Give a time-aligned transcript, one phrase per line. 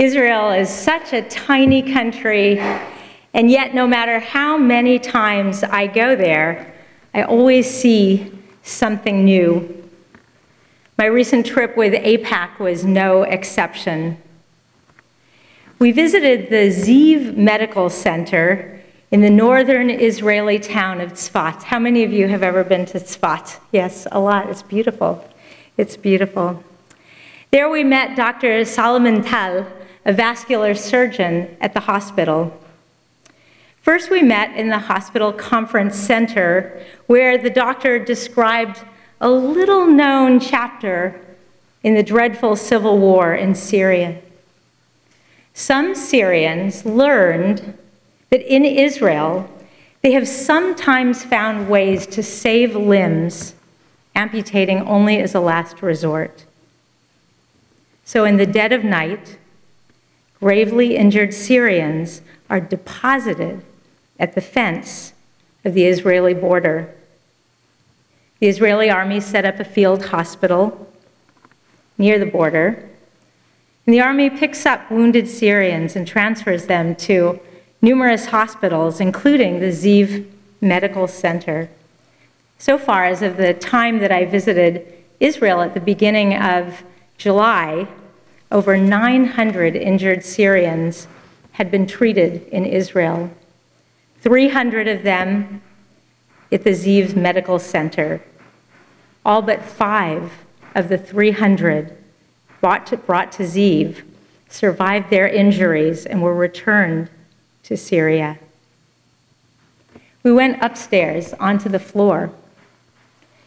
[0.00, 2.58] Israel is such a tiny country,
[3.34, 6.72] and yet, no matter how many times I go there,
[7.12, 8.32] I always see
[8.62, 9.84] something new.
[10.96, 14.16] My recent trip with AIPAC was no exception.
[15.78, 18.80] We visited the Ziv Medical Center
[19.10, 21.64] in the northern Israeli town of Tzfat.
[21.64, 23.60] How many of you have ever been to Tzfat?
[23.70, 24.48] Yes, a lot.
[24.48, 25.22] It's beautiful.
[25.76, 26.64] It's beautiful.
[27.50, 28.64] There we met Dr.
[28.64, 29.66] Solomon Tal,
[30.04, 32.58] a vascular surgeon at the hospital.
[33.82, 38.84] First, we met in the hospital conference center where the doctor described
[39.20, 41.20] a little known chapter
[41.82, 44.20] in the dreadful civil war in Syria.
[45.54, 47.76] Some Syrians learned
[48.30, 49.50] that in Israel,
[50.02, 53.54] they have sometimes found ways to save limbs,
[54.14, 56.44] amputating only as a last resort.
[58.04, 59.38] So, in the dead of night,
[60.40, 63.62] gravely injured Syrians are deposited
[64.18, 65.12] at the fence
[65.64, 66.92] of the Israeli border.
[68.40, 70.90] The Israeli army set up a field hospital
[71.98, 72.88] near the border,
[73.86, 77.38] and the army picks up wounded Syrians and transfers them to
[77.82, 80.26] numerous hospitals, including the Ziv
[80.60, 81.68] Medical Center.
[82.58, 86.82] So far, as of the time that I visited Israel at the beginning of
[87.18, 87.88] July,
[88.50, 91.06] over 900 injured Syrians
[91.52, 93.30] had been treated in Israel.
[94.20, 95.62] 300 of them
[96.50, 98.20] at the Ziv Medical Center.
[99.24, 100.32] All but five
[100.74, 101.96] of the 300
[102.60, 104.02] brought to, brought to Ziv
[104.48, 107.08] survived their injuries and were returned
[107.62, 108.38] to Syria.
[110.22, 112.32] We went upstairs onto the floor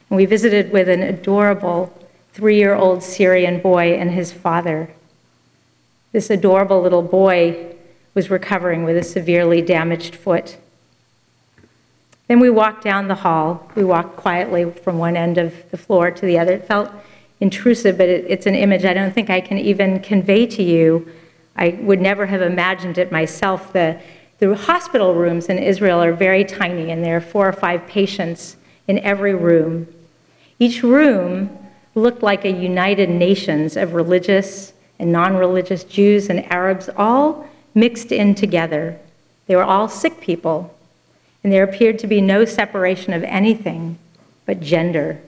[0.09, 1.93] and we visited with an adorable
[2.33, 4.91] three year old Syrian boy and his father.
[6.11, 7.75] This adorable little boy
[8.13, 10.57] was recovering with a severely damaged foot.
[12.27, 13.69] Then we walked down the hall.
[13.75, 16.53] We walked quietly from one end of the floor to the other.
[16.53, 16.91] It felt
[17.39, 21.07] intrusive, but it, it's an image I don't think I can even convey to you.
[21.55, 23.73] I would never have imagined it myself.
[23.73, 23.99] The,
[24.39, 28.55] the hospital rooms in Israel are very tiny, and there are four or five patients
[28.87, 29.87] in every room.
[30.59, 31.62] Each room
[31.95, 38.11] looked like a United Nations of religious and non religious Jews and Arabs, all mixed
[38.11, 38.99] in together.
[39.47, 40.75] They were all sick people,
[41.43, 43.97] and there appeared to be no separation of anything
[44.45, 45.19] but gender.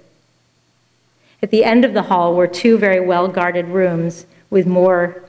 [1.42, 5.24] At the end of the hall were two very well guarded rooms with more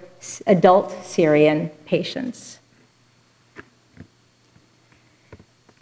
[0.46, 2.58] adult Syrian patients.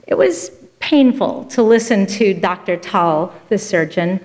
[0.07, 0.51] It was
[0.81, 2.77] painful to listen to Dr.
[2.77, 4.21] Tal, the surgeon.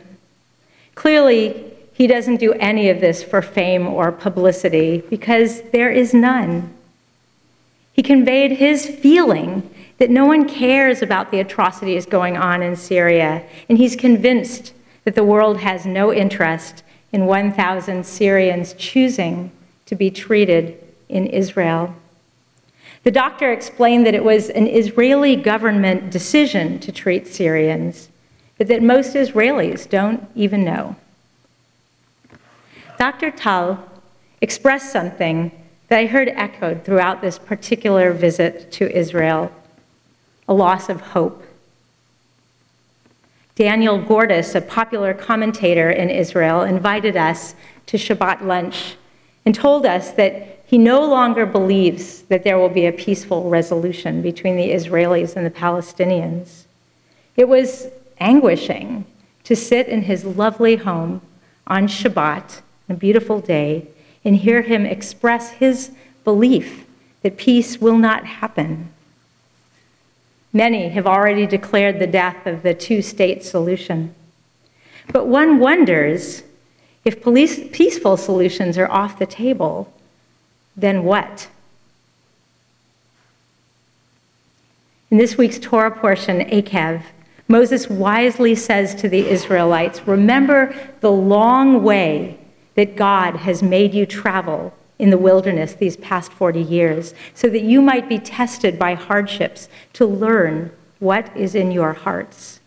[0.99, 1.55] Clearly,
[1.93, 6.73] he doesn't do any of this for fame or publicity because there is none.
[7.93, 13.45] He conveyed his feeling that no one cares about the atrocities going on in Syria,
[13.69, 14.73] and he's convinced
[15.05, 16.83] that the world has no interest
[17.13, 19.51] in 1,000 Syrians choosing
[19.85, 20.77] to be treated
[21.07, 21.95] in Israel.
[23.03, 28.09] The doctor explained that it was an Israeli government decision to treat Syrians,
[28.59, 30.97] but that most Israelis don't even know.
[32.99, 33.31] Dr.
[33.31, 33.83] Tal
[34.41, 35.51] expressed something
[35.87, 39.51] that I heard echoed throughout this particular visit to Israel
[40.47, 41.43] a loss of hope.
[43.55, 47.55] Daniel Gordis, a popular commentator in Israel, invited us
[47.85, 48.97] to Shabbat lunch
[49.45, 54.21] and told us that he no longer believes that there will be a peaceful resolution
[54.21, 56.65] between the Israelis and the Palestinians.
[57.37, 57.87] It was
[58.19, 59.05] anguishing
[59.43, 61.21] to sit in his lovely home
[61.67, 63.87] on Shabbat a beautiful day
[64.25, 65.91] and hear him express his
[66.23, 66.85] belief
[67.21, 68.91] that peace will not happen.
[70.51, 74.15] Many have already declared the death of the two state solution.
[75.11, 76.43] But one wonders
[77.05, 79.91] if police, peaceful solutions are off the table,
[80.75, 81.47] then what?
[85.09, 87.03] In this week's Torah portion, Eikev,
[87.49, 92.37] Moses wisely says to the Israelites Remember the long way
[92.75, 97.63] that God has made you travel in the wilderness these past 40 years, so that
[97.63, 102.59] you might be tested by hardships to learn what is in your hearts.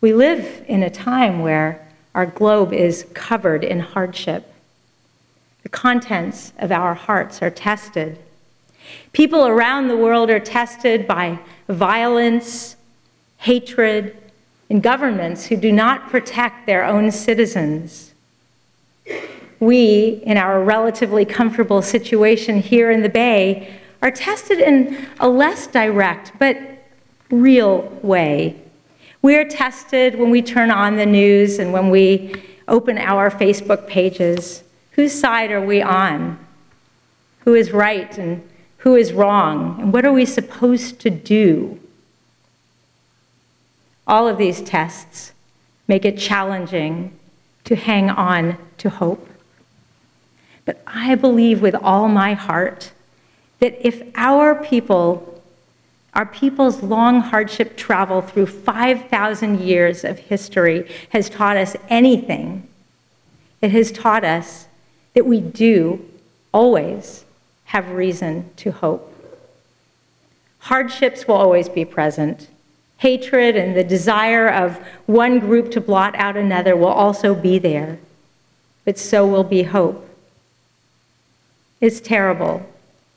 [0.00, 4.52] We live in a time where our globe is covered in hardship.
[5.62, 8.18] The contents of our hearts are tested.
[9.12, 11.38] People around the world are tested by
[11.68, 12.76] violence,
[13.42, 14.16] hatred,
[14.70, 18.14] and governments who do not protect their own citizens.
[19.58, 25.66] we, in our relatively comfortable situation here in the Bay, are tested in a less
[25.66, 26.56] direct but
[27.30, 28.56] real way.
[29.22, 32.34] We are tested when we turn on the news and when we
[32.68, 34.62] open our Facebook pages.
[34.92, 36.38] Whose side are we on?
[37.40, 38.48] Who is right and
[38.78, 39.80] who is wrong?
[39.80, 41.80] And what are we supposed to do?
[44.06, 45.32] All of these tests
[45.88, 47.16] make it challenging
[47.64, 49.28] to hang on to hope.
[50.64, 52.92] But I believe with all my heart
[53.60, 55.42] that if our people,
[56.14, 62.66] our people's long hardship travel through 5,000 years of history has taught us anything,
[63.60, 64.66] it has taught us
[65.14, 66.04] that we do
[66.52, 67.24] always
[67.66, 69.08] have reason to hope.
[70.58, 72.48] Hardships will always be present.
[73.02, 77.98] Hatred and the desire of one group to blot out another will also be there,
[78.84, 80.08] but so will be hope.
[81.80, 82.64] It's terrible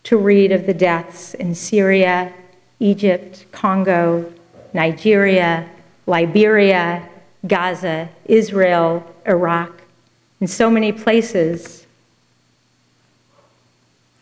[0.06, 2.34] to read of the deaths in Syria,
[2.80, 4.34] Egypt, Congo,
[4.74, 5.70] Nigeria,
[6.08, 7.08] Liberia,
[7.46, 9.84] Gaza, Israel, Iraq,
[10.40, 11.86] and so many places.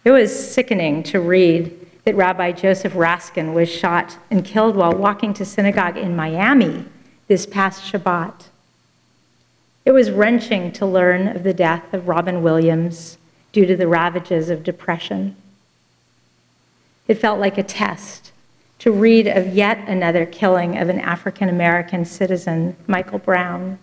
[0.04, 5.34] It was sickening to read that Rabbi Joseph Raskin was shot and killed while walking
[5.36, 6.86] to synagogue in Miami
[7.28, 8.46] this past Shabbat.
[9.86, 13.18] It was wrenching to learn of the death of Robin Williams
[13.52, 15.36] due to the ravages of depression.
[17.08, 18.32] It felt like a test
[18.80, 23.80] to read of yet another killing of an African American citizen, Michael Brown.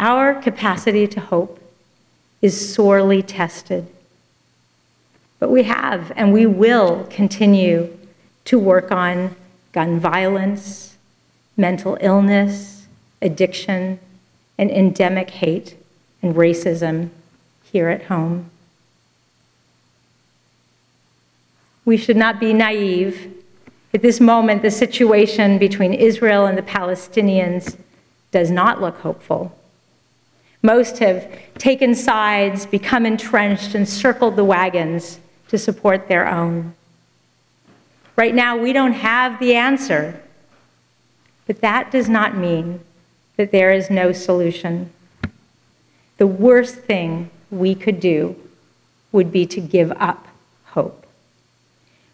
[0.00, 1.60] Our capacity to hope
[2.40, 3.86] is sorely tested.
[5.38, 7.96] But we have and we will continue
[8.46, 9.36] to work on
[9.72, 10.96] gun violence,
[11.56, 12.86] mental illness,
[13.22, 14.00] addiction,
[14.56, 15.76] and endemic hate
[16.22, 17.10] and racism
[17.62, 18.50] here at home.
[21.84, 23.34] We should not be naive.
[23.94, 27.76] At this moment, the situation between Israel and the Palestinians
[28.30, 29.56] does not look hopeful.
[30.62, 36.74] Most have taken sides, become entrenched, and circled the wagons to support their own.
[38.16, 40.20] Right now, we don't have the answer,
[41.46, 42.80] but that does not mean
[43.36, 44.90] that there is no solution.
[46.16, 48.36] The worst thing we could do
[49.12, 50.28] would be to give up
[50.66, 51.06] hope.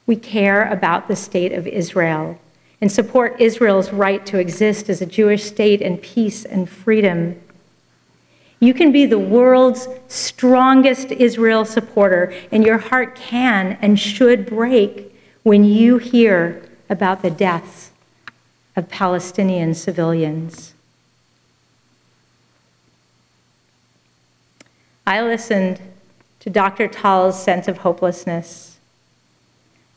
[0.07, 2.39] We care about the state of Israel
[2.81, 7.41] and support Israel's right to exist as a Jewish state in peace and freedom.
[8.61, 15.15] You can be the world's strongest Israel supporter, and your heart can and should break
[15.43, 17.91] when you hear about the deaths
[18.77, 20.75] of Palestinian civilians.
[25.07, 25.81] I listened
[26.41, 26.89] to Dr.
[26.89, 28.79] Tal's sense of hopelessness.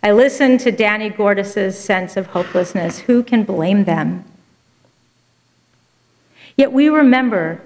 [0.04, 3.00] I listened to Danny Gordis's sense of hopelessness.
[3.00, 4.26] Who can blame them?
[6.56, 7.62] Yet we remember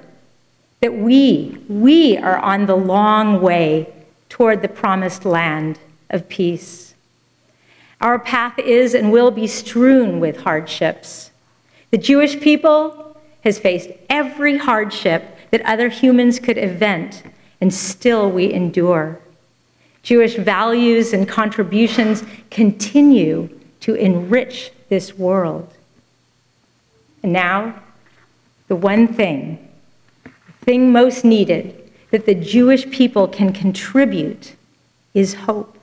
[0.81, 3.93] that we, we are on the long way
[4.29, 5.79] toward the promised land
[6.09, 6.93] of peace.
[8.01, 11.29] Our path is and will be strewn with hardships.
[11.91, 17.23] The Jewish people has faced every hardship that other humans could event
[17.59, 19.19] and still we endure.
[20.01, 23.49] Jewish values and contributions continue
[23.81, 25.71] to enrich this world.
[27.21, 27.81] And now,
[28.67, 29.67] the one thing,
[30.61, 34.55] thing most needed that the Jewish people can contribute
[35.13, 35.77] is hope.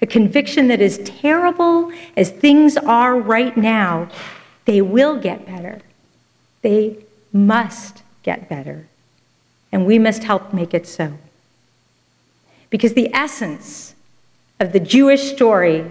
[0.00, 4.08] A conviction that as terrible as things are right now,
[4.64, 5.80] they will get better.
[6.62, 6.98] They
[7.32, 8.86] must get better
[9.72, 11.14] and we must help make it so.
[12.70, 13.94] Because the essence
[14.60, 15.90] of the Jewish story,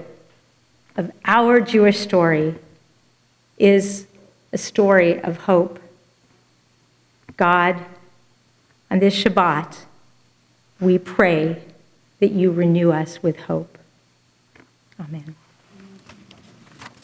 [0.96, 2.55] of our Jewish story,
[3.57, 4.07] is
[4.51, 5.79] a story of hope.
[7.38, 7.79] God,
[8.89, 9.86] on this Shabbat,
[10.79, 11.62] we pray
[12.20, 13.77] that you renew us with hope.
[15.00, 15.36] Amen.